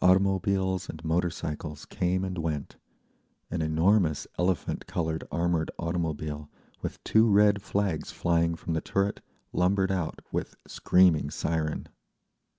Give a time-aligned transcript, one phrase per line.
[0.00, 2.76] Automobiles and motorcycles came and went;
[3.50, 9.20] an enormous elephant coloured armoured automobile, with two red flags flying from the turret,
[9.52, 11.86] lumbered out with screaming siren.